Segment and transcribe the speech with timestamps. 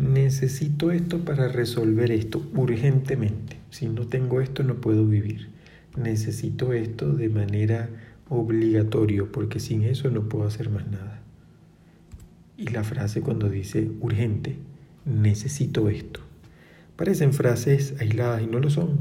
[0.00, 3.58] necesito esto para resolver esto urgentemente.
[3.70, 5.48] Si no tengo esto no puedo vivir.
[5.96, 7.90] Necesito esto de manera
[8.28, 11.20] obligatoria porque sin eso no puedo hacer más nada.
[12.56, 14.56] Y la frase cuando dice urgente,
[15.04, 16.20] necesito esto.
[16.96, 18.98] Parecen frases aisladas y no lo son.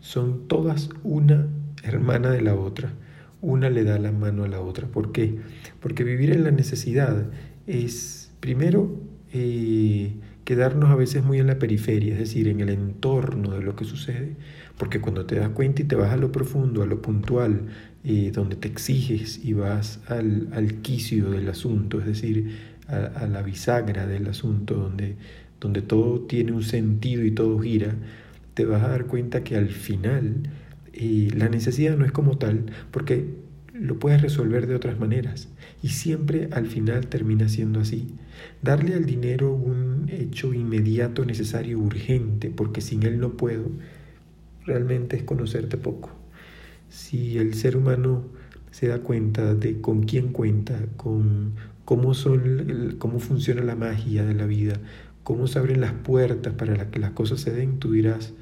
[0.00, 1.46] Son todas una
[1.82, 2.92] hermana de la otra.
[3.40, 4.88] Una le da la mano a la otra.
[4.88, 5.38] ¿Por qué?
[5.80, 7.26] Porque vivir en la necesidad
[7.66, 8.98] es, primero,
[9.32, 10.14] eh,
[10.44, 13.84] quedarnos a veces muy en la periferia, es decir, en el entorno de lo que
[13.84, 14.36] sucede.
[14.78, 17.68] Porque cuando te das cuenta y te vas a lo profundo, a lo puntual,
[18.04, 23.40] eh, donde te exiges y vas al, al quicio del asunto, es decir, a, la
[23.40, 25.16] bisagra del asunto, donde
[25.64, 27.94] donde todo tiene un sentido y todo gira,
[28.52, 30.50] te vas a dar cuenta que al final
[30.92, 33.24] eh, la necesidad no es como tal, porque
[33.72, 35.48] lo puedes resolver de otras maneras.
[35.82, 38.08] Y siempre al final termina siendo así.
[38.60, 43.70] Darle al dinero un hecho inmediato, necesario, urgente, porque sin él no puedo,
[44.64, 46.10] realmente es conocerte poco.
[46.88, 48.24] Si el ser humano
[48.70, 54.34] se da cuenta de con quién cuenta, con cómo, son, cómo funciona la magia de
[54.34, 54.80] la vida,
[55.22, 58.34] cómo se abren las puertas para que las cosas se den, tú dirás,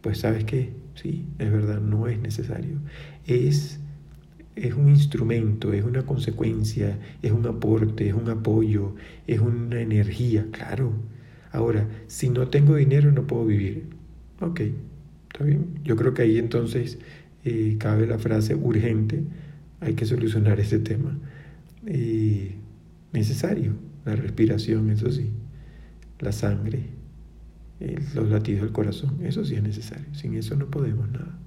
[0.00, 2.78] pues sabes qué, sí, es verdad, no es necesario.
[3.26, 3.80] Es,
[4.68, 8.94] es un instrumento, es una consecuencia, es un aporte, es un apoyo,
[9.26, 10.92] es una energía, claro.
[11.52, 13.84] Ahora, si no tengo dinero no puedo vivir.
[14.40, 14.60] Ok,
[15.30, 15.80] está bien.
[15.84, 16.98] Yo creo que ahí entonces
[17.44, 19.22] eh, cabe la frase urgente,
[19.80, 21.18] hay que solucionar ese tema.
[21.86, 22.56] Eh,
[23.12, 25.30] necesario, la respiración, eso sí
[26.24, 26.86] la sangre,
[28.14, 29.18] los latidos del corazón.
[29.22, 30.06] Eso sí es necesario.
[30.14, 31.38] Sin eso no podemos nada.